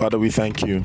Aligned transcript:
Father, 0.00 0.18
we 0.18 0.30
thank 0.30 0.62
you. 0.62 0.82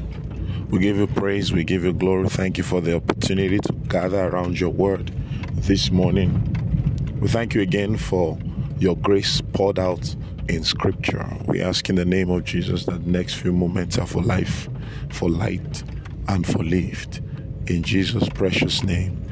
We 0.70 0.80
give 0.80 0.98
you 0.98 1.08
praise. 1.08 1.54
We 1.54 1.64
give 1.64 1.86
you 1.86 1.94
glory. 1.94 2.28
Thank 2.28 2.58
you 2.58 2.66
for 2.66 2.82
the 2.82 2.98
opportunity 2.98 3.60
to 3.60 3.72
gather 3.88 4.28
around 4.28 4.60
your 4.60 4.72
word 4.72 5.10
this 5.54 5.90
morning. 5.90 7.18
We 7.22 7.30
thank 7.30 7.54
you 7.54 7.62
again 7.62 7.96
for 7.96 8.38
your 8.78 8.98
grace 8.98 9.40
poured 9.54 9.80
out 9.80 10.14
in 10.50 10.66
scripture. 10.66 11.26
We 11.46 11.62
ask 11.62 11.88
in 11.88 11.96
the 11.96 12.04
name 12.04 12.30
of 12.30 12.44
Jesus 12.44 12.88
that 12.88 13.06
the 13.06 13.10
next 13.10 13.36
few 13.36 13.54
moments 13.54 13.98
are 13.98 14.06
for 14.06 14.22
life, 14.22 14.68
for 15.12 15.30
light, 15.30 15.84
and 16.28 16.46
for 16.46 16.62
lift. 16.62 17.22
In 17.68 17.84
Jesus' 17.84 18.28
precious 18.28 18.84
name, 18.84 19.24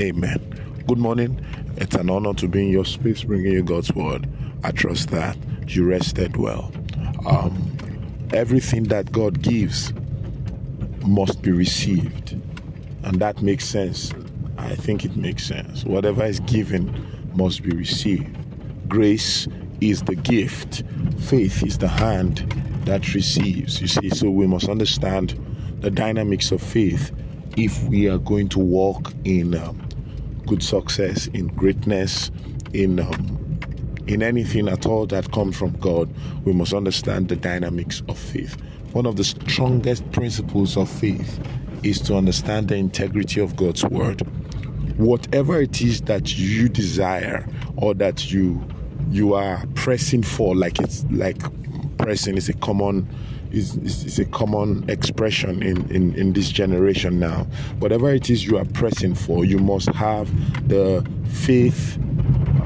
amen. 0.00 0.82
Good 0.88 0.98
morning. 0.98 1.40
It's 1.76 1.94
an 1.94 2.10
honor 2.10 2.34
to 2.34 2.48
be 2.48 2.64
in 2.64 2.70
your 2.70 2.84
space 2.84 3.22
bringing 3.22 3.52
you 3.52 3.62
God's 3.62 3.92
word. 3.92 4.28
I 4.64 4.72
trust 4.72 5.10
that 5.10 5.36
you 5.68 5.84
rested 5.84 6.36
well. 6.36 6.72
Um, 7.24 7.77
everything 8.32 8.84
that 8.84 9.10
God 9.12 9.42
gives 9.42 9.92
must 11.06 11.42
be 11.42 11.52
received. 11.52 12.32
And 13.02 13.20
that 13.20 13.42
makes 13.42 13.64
sense. 13.64 14.12
I 14.58 14.74
think 14.74 15.04
it 15.04 15.16
makes 15.16 15.44
sense. 15.44 15.84
Whatever 15.84 16.24
is 16.24 16.40
given 16.40 16.92
must 17.34 17.62
be 17.62 17.70
received. 17.70 18.36
Grace 18.88 19.46
is 19.80 20.02
the 20.02 20.16
gift, 20.16 20.82
faith 21.20 21.62
is 21.62 21.78
the 21.78 21.88
hand 21.88 22.38
that 22.84 23.14
receives. 23.14 23.80
You 23.80 23.86
see, 23.86 24.10
so 24.10 24.30
we 24.30 24.46
must 24.46 24.68
understand 24.68 25.38
the 25.80 25.90
dynamics 25.90 26.50
of 26.50 26.60
faith 26.62 27.12
if 27.56 27.82
we 27.84 28.08
are 28.08 28.18
going 28.18 28.48
to 28.50 28.58
walk 28.58 29.12
in 29.24 29.54
um, 29.54 29.80
good 30.46 30.62
success, 30.62 31.28
in 31.28 31.48
greatness, 31.48 32.30
in 32.72 32.98
um, 32.98 33.47
in 34.08 34.22
anything 34.22 34.68
at 34.68 34.86
all 34.86 35.06
that 35.06 35.30
comes 35.32 35.56
from 35.56 35.72
God, 35.78 36.12
we 36.44 36.52
must 36.52 36.72
understand 36.72 37.28
the 37.28 37.36
dynamics 37.36 38.02
of 38.08 38.18
faith. 38.18 38.56
One 38.92 39.06
of 39.06 39.16
the 39.16 39.24
strongest 39.24 40.10
principles 40.12 40.76
of 40.76 40.88
faith 40.88 41.38
is 41.82 42.00
to 42.02 42.16
understand 42.16 42.68
the 42.68 42.76
integrity 42.76 43.40
of 43.40 43.54
God's 43.54 43.84
word. 43.84 44.20
Whatever 44.98 45.60
it 45.60 45.82
is 45.82 46.00
that 46.02 46.36
you 46.38 46.68
desire 46.68 47.46
or 47.76 47.94
that 47.94 48.32
you 48.32 48.66
you 49.10 49.34
are 49.34 49.64
pressing 49.74 50.22
for, 50.22 50.56
like 50.56 50.80
it's 50.80 51.04
like 51.10 51.38
pressing 51.98 52.36
is 52.36 52.48
a 52.48 52.54
common 52.54 53.08
is, 53.50 53.76
is, 53.76 54.18
a 54.18 54.26
common 54.26 54.88
expression 54.90 55.62
in, 55.62 55.90
in, 55.90 56.14
in 56.14 56.32
this 56.34 56.50
generation 56.50 57.18
now. 57.18 57.44
Whatever 57.78 58.10
it 58.10 58.28
is 58.28 58.44
you 58.44 58.58
are 58.58 58.66
pressing 58.66 59.14
for, 59.14 59.44
you 59.44 59.58
must 59.58 59.88
have 59.90 60.28
the 60.68 61.06
faith 61.24 61.96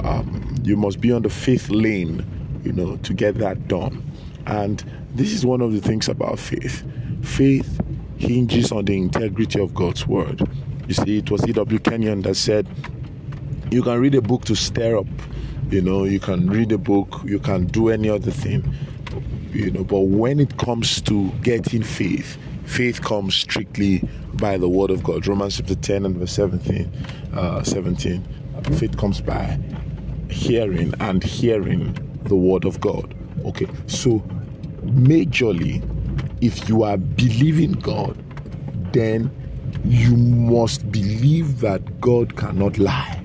um, 0.03 0.52
you 0.63 0.77
must 0.77 1.01
be 1.01 1.13
on 1.13 1.23
the 1.23 1.31
faith 1.31 1.69
lane, 1.69 2.25
you 2.65 2.73
know, 2.73 2.97
to 2.99 3.13
get 3.15 3.37
that 3.37 3.69
done. 3.69 4.03
And 4.47 4.83
this 5.15 5.33
is 5.33 5.45
one 5.45 5.61
of 5.61 5.73
the 5.73 5.81
things 5.81 6.09
about 6.09 6.39
faith. 6.39 6.85
Faith 7.23 7.81
hinges 8.17 8.73
on 8.73 8.85
the 8.85 8.97
integrity 8.97 9.61
of 9.61 9.75
God's 9.75 10.07
word. 10.07 10.43
You 10.89 10.95
see, 10.95 11.19
it 11.19 11.31
was 11.31 11.47
E.W. 11.47 11.79
Kenyon 11.81 12.23
that 12.23 12.37
said, 12.37 12.67
You 13.71 13.83
can 13.83 14.01
read 14.01 14.15
a 14.15 14.23
book 14.23 14.45
to 14.47 14.55
stir 14.55 14.99
up, 14.99 15.07
you 15.71 15.81
know, 15.81 16.05
you 16.05 16.21
can 16.21 16.49
read 16.49 16.73
a 16.73 16.79
book, 16.79 17.21
you 17.25 17.39
can 17.39 17.67
do 17.67 17.89
any 17.89 18.09
other 18.09 18.31
thing, 18.31 18.75
you 19.53 19.71
know, 19.71 19.85
but 19.85 20.01
when 20.01 20.41
it 20.41 20.57
comes 20.59 21.01
to 21.03 21.31
getting 21.43 21.83
faith, 21.83 22.37
faith 22.65 23.01
comes 23.03 23.35
strictly 23.35 24.07
by 24.35 24.57
the 24.57 24.69
word 24.69 24.91
of 24.91 25.03
God. 25.03 25.27
Romans 25.27 25.57
chapter 25.57 25.75
10 25.75 26.07
and 26.07 26.17
verse 26.17 26.33
17, 26.33 26.91
uh, 27.35 27.63
17 27.63 28.25
faith 28.79 28.97
comes 28.97 29.21
by 29.21 29.59
hearing 30.43 30.93
and 30.99 31.23
hearing 31.23 31.95
the 32.25 32.35
word 32.35 32.65
of 32.65 32.81
God. 32.81 33.15
Okay, 33.45 33.69
so 33.87 34.19
majorly, 34.85 35.81
if 36.41 36.69
you 36.69 36.83
are 36.83 36.97
believing 36.97 37.73
God, 37.73 38.17
then 38.93 39.31
you 39.85 40.17
must 40.17 40.91
believe 40.91 41.61
that 41.61 42.01
God 42.01 42.37
cannot 42.37 42.77
lie. 42.79 43.23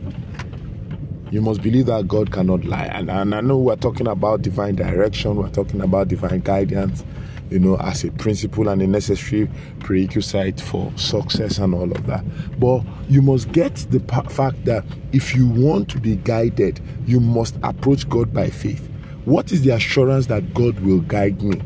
You 1.32 1.42
must 1.42 1.64
believe 1.64 1.88
that 1.88 2.08
God 2.08 2.32
cannot 2.32 2.64
lie. 2.66 2.86
And, 2.86 3.10
and 3.10 3.34
I 3.34 3.42
know 3.42 3.58
we're 3.58 3.76
talking 3.76 4.08
about 4.08 4.44
divine 4.44 4.76
direction, 4.76 5.36
we're 5.38 5.50
talking 5.50 5.82
about 5.82 6.10
divine 6.10 6.42
guidance, 6.42 7.04
you 7.50 7.60
know, 7.60 7.78
as 7.78 8.04
a 8.04 8.12
principle 8.12 8.68
and 8.70 8.82
a 8.82 8.88
necessary 8.88 9.50
prerequisite 9.80 10.60
for 10.60 10.92
success 10.98 11.58
and 11.58 11.74
all 11.74 11.92
of 11.92 12.06
that. 12.08 12.24
But 12.60 12.84
you 13.10 13.22
must 13.22 13.52
get 13.52 13.76
the 13.90 14.00
fact 14.30 14.66
that 14.66 14.84
if 15.14 15.36
you 15.36 15.48
want 15.48 15.90
to 15.90 16.00
be 16.00 16.18
guided, 16.18 16.80
you 17.06 17.20
must 17.20 17.56
approach 17.64 18.08
God 18.10 18.34
by 18.34 18.50
faith. 18.50 18.90
What 19.26 19.52
is 19.52 19.62
the 19.64 19.72
assurance 19.72 20.28
that 20.28 20.54
God 20.54 20.80
will 20.82 21.02
guide 21.02 21.42
me? 21.42 21.58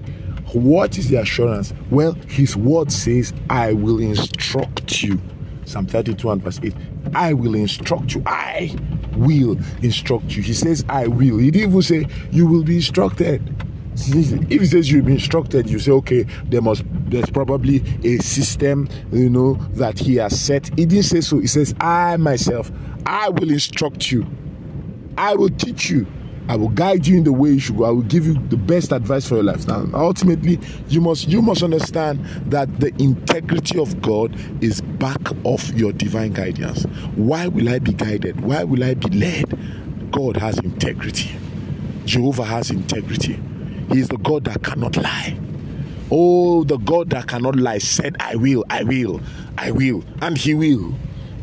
What 0.54 0.98
is 0.98 1.10
the 1.10 1.18
assurance? 1.18 1.74
Well, 1.90 2.14
His 2.28 2.58
word 2.58 2.92
says, 2.92 3.34
I 3.50 3.74
will 3.74 4.00
instruct 4.00 5.02
you. 5.02 5.22
Psalm 5.66 5.86
32 5.86 6.30
and 6.30 6.44
verse 6.44 6.60
8. 6.62 6.74
I 7.14 7.34
will 7.34 7.56
instruct 7.56 8.16
you. 8.16 8.24
I 8.26 8.76
will 9.16 9.58
instruct 9.82 10.36
you. 10.36 10.44
He 10.44 10.54
says, 10.54 10.84
I 10.90 11.08
will. 11.08 11.38
He 11.38 11.52
didn't 11.52 11.70
even 11.70 11.82
say, 11.82 12.08
You 12.32 12.48
will 12.48 12.64
be 12.64 12.76
instructed. 12.78 13.42
If 14.10 14.62
he 14.62 14.66
says 14.66 14.92
you've 14.92 15.06
been 15.06 15.16
instructed, 15.16 15.70
you 15.70 15.80
say, 15.80 15.92
okay, 15.92 16.24
there 16.46 16.62
must 16.62 16.84
there's 17.12 17.30
probably 17.30 17.84
a 18.04 18.18
system, 18.18 18.88
you 19.12 19.30
know, 19.30 19.56
that 19.74 20.00
he 20.00 20.16
has 20.16 20.40
set. 20.40 20.68
He 20.78 20.86
didn't 20.86 21.04
say 21.04 21.22
so. 21.22 21.40
He 21.40 21.48
says, 21.48 21.76
I 21.80 22.18
myself, 22.18 22.72
I 23.06 23.30
will 23.30 23.52
instruct 23.52 24.12
you. 24.12 24.26
I 25.18 25.36
will 25.36 25.50
teach 25.50 25.90
you. 25.90 26.08
I 26.48 26.56
will 26.56 26.70
guide 26.70 27.06
you 27.06 27.18
in 27.18 27.24
the 27.24 27.32
way 27.32 27.52
you 27.52 27.60
should 27.60 27.78
go. 27.78 27.86
I 27.86 27.92
will 27.92 28.02
give 28.02 28.26
you 28.26 28.34
the 28.34 28.58
best 28.58 28.92
advice 28.92 29.28
for 29.28 29.36
your 29.36 29.44
life. 29.44 29.68
Now, 29.68 29.86
ultimately, 29.94 30.60
you 30.90 31.00
must 31.00 31.28
you 31.28 31.42
must 31.42 31.64
understand 31.64 32.26
that 32.48 32.80
the 32.80 32.94
integrity 33.02 33.80
of 33.80 34.02
God 34.02 34.36
is 34.64 34.82
back 34.82 35.22
of 35.46 35.72
your 35.78 35.94
divine 35.94 36.34
guidance. 36.34 36.84
Why 37.16 37.48
will 37.48 37.70
I 37.70 37.80
be 37.80 37.94
guided? 37.94 38.42
Why 38.42 38.64
will 38.64 38.84
I 38.84 38.96
be 38.96 39.10
led? 39.10 40.12
God 40.12 40.38
has 40.38 40.58
integrity. 40.60 41.32
Jehovah 42.06 42.44
has 42.44 42.72
integrity. 42.72 43.40
He 43.92 44.00
is 44.00 44.08
the 44.08 44.18
God 44.18 44.46
that 44.46 44.64
cannot 44.64 44.96
lie. 44.98 45.38
Oh, 46.10 46.64
the 46.64 46.78
God 46.78 47.10
that 47.10 47.28
cannot 47.28 47.56
lie 47.56 47.78
said, 47.80 48.16
I 48.20 48.36
will, 48.36 48.64
I 48.70 48.84
will, 48.84 49.22
I 49.58 49.72
will, 49.72 50.04
and 50.22 50.38
He 50.38 50.54
will. 50.54 50.94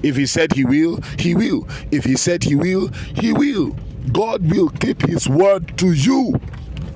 If 0.03 0.17
He 0.17 0.27
said 0.27 0.53
He 0.53 0.65
will, 0.65 1.01
He 1.19 1.35
will. 1.35 1.67
If 1.91 2.05
He 2.05 2.17
said 2.17 2.45
He 2.45 2.55
will, 2.55 2.89
He 3.15 3.33
will. 3.33 3.77
God 4.13 4.51
will 4.51 4.71
keep 4.71 5.03
His 5.07 5.29
word 5.29 5.77
to 5.79 5.93
you. 5.93 6.41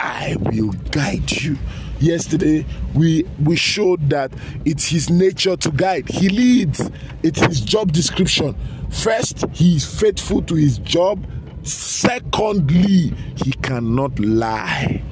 I 0.00 0.36
will 0.40 0.72
guide 0.90 1.30
you. 1.30 1.58
Yesterday, 2.00 2.66
we 2.94 3.24
we 3.44 3.54
showed 3.56 4.10
that 4.10 4.32
it's 4.64 4.86
His 4.88 5.10
nature 5.10 5.56
to 5.56 5.70
guide. 5.70 6.08
He 6.08 6.28
leads. 6.28 6.90
It's 7.22 7.40
His 7.40 7.60
job 7.60 7.92
description. 7.92 8.56
First, 8.90 9.44
He 9.52 9.76
is 9.76 10.00
faithful 10.00 10.42
to 10.42 10.54
His 10.54 10.78
job. 10.78 11.24
Secondly, 11.62 13.14
He 13.36 13.52
cannot 13.52 14.18
lie. 14.18 15.02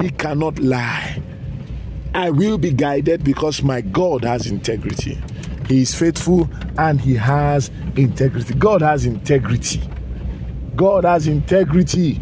He 0.00 0.10
cannot 0.10 0.58
lie. 0.58 1.22
I 2.14 2.30
will 2.30 2.58
be 2.58 2.72
guided 2.72 3.24
because 3.24 3.62
my 3.62 3.80
God 3.80 4.24
has 4.24 4.46
integrity. 4.46 5.18
He 5.68 5.82
is 5.82 5.94
faithful 5.94 6.48
and 6.78 7.00
he 7.00 7.14
has 7.14 7.70
integrity. 7.96 8.54
God 8.54 8.82
has 8.82 9.04
integrity. 9.04 9.82
God 10.76 11.04
has 11.04 11.26
integrity. 11.26 12.20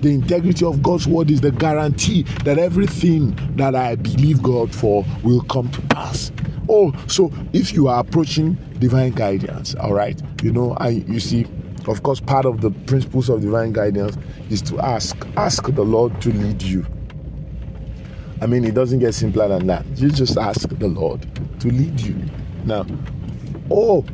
The 0.00 0.14
integrity 0.14 0.64
of 0.64 0.82
God's 0.82 1.06
word 1.06 1.30
is 1.30 1.40
the 1.40 1.50
guarantee 1.50 2.22
that 2.44 2.58
everything 2.58 3.36
that 3.56 3.74
I 3.74 3.96
believe 3.96 4.42
God 4.42 4.74
for 4.74 5.04
will 5.22 5.42
come 5.42 5.70
to 5.72 5.80
pass. 5.82 6.32
Oh, 6.68 6.94
so 7.06 7.32
if 7.52 7.72
you 7.72 7.88
are 7.88 8.00
approaching 8.00 8.54
divine 8.78 9.12
guidance, 9.12 9.74
all 9.74 9.92
right, 9.92 10.20
you 10.42 10.52
know, 10.52 10.74
I 10.78 10.88
you 10.88 11.20
see, 11.20 11.46
of 11.86 12.02
course, 12.02 12.20
part 12.20 12.46
of 12.46 12.60
the 12.60 12.70
principles 12.70 13.28
of 13.28 13.40
divine 13.40 13.72
guidance 13.72 14.16
is 14.50 14.62
to 14.62 14.78
ask, 14.80 15.16
ask 15.36 15.64
the 15.64 15.82
Lord 15.82 16.20
to 16.22 16.32
lead 16.32 16.62
you. 16.62 16.86
I 18.42 18.46
mean, 18.46 18.64
it 18.64 18.74
doesn't 18.74 19.00
get 19.00 19.14
simpler 19.14 19.48
than 19.48 19.66
that. 19.66 19.84
You 19.96 20.10
just 20.10 20.38
ask 20.38 20.68
the 20.68 20.88
Lord 20.88 21.26
to 21.60 21.68
lead 21.68 22.00
you. 22.00 22.16
Now, 22.64 22.86
oh, 23.70 24.04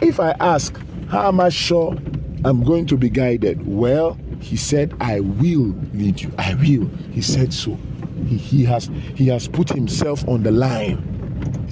if 0.00 0.20
I 0.20 0.30
ask, 0.40 0.78
how 1.08 1.28
am 1.28 1.40
I 1.40 1.48
sure 1.48 1.96
I'm 2.44 2.62
going 2.62 2.86
to 2.86 2.96
be 2.96 3.08
guided? 3.08 3.66
Well, 3.66 4.18
he 4.40 4.56
said, 4.56 4.94
I 5.00 5.20
will 5.20 5.74
lead 5.92 6.20
you. 6.20 6.32
I 6.38 6.54
will. 6.54 6.86
He 7.12 7.22
said 7.22 7.52
so. 7.52 7.78
He, 8.26 8.36
he 8.36 8.64
has 8.64 8.90
he 9.14 9.28
has 9.28 9.48
put 9.48 9.68
himself 9.70 10.26
on 10.28 10.42
the 10.42 10.50
line. 10.50 11.13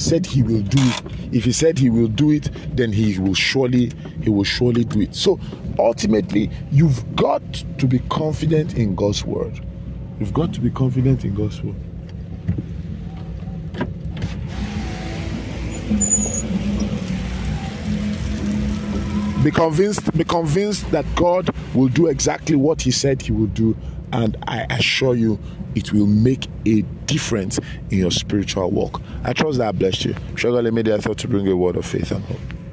Said 0.02 0.26
he 0.26 0.42
will 0.42 0.62
do 0.62 0.78
it. 0.80 1.02
If 1.32 1.44
he 1.44 1.52
said 1.52 1.78
he 1.78 1.88
will 1.88 2.08
do 2.08 2.32
it, 2.32 2.50
then 2.76 2.92
he 2.92 3.18
will 3.20 3.34
surely 3.34 3.92
he 4.20 4.30
will 4.30 4.42
surely 4.42 4.84
do 4.84 5.00
it. 5.00 5.14
So 5.14 5.38
ultimately, 5.78 6.50
you've 6.72 7.14
got 7.14 7.42
to 7.78 7.86
be 7.86 8.00
confident 8.10 8.74
in 8.76 8.96
God's 8.96 9.24
word. 9.24 9.64
You've 10.18 10.34
got 10.34 10.52
to 10.54 10.60
be 10.60 10.70
confident 10.70 11.24
in 11.24 11.34
God's 11.34 11.62
word. 11.62 11.76
Be 19.42 19.50
convinced, 19.50 20.16
be 20.16 20.24
convinced 20.24 20.90
that 20.92 21.04
God 21.16 21.50
will 21.74 21.88
do 21.88 22.06
exactly 22.06 22.56
what 22.56 22.82
He 22.82 22.90
said 22.90 23.22
He 23.22 23.32
will 23.32 23.46
do 23.46 23.76
and 24.12 24.36
I 24.46 24.66
assure 24.70 25.14
you, 25.14 25.38
it 25.74 25.92
will 25.92 26.06
make 26.06 26.46
a 26.66 26.82
difference 27.06 27.58
in 27.90 27.98
your 27.98 28.10
spiritual 28.10 28.70
walk. 28.70 29.00
I 29.24 29.32
trust 29.32 29.58
that 29.58 29.68
I 29.68 29.72
blessed 29.72 30.04
you. 30.04 30.14
Let 30.44 30.72
me 30.72 30.92
I 30.92 30.98
thought 30.98 31.18
to 31.18 31.28
bring 31.28 31.48
a 31.48 31.56
word 31.56 31.76
of 31.76 31.86
faith 31.86 32.12
and 32.12 32.22
hope. 32.24 32.61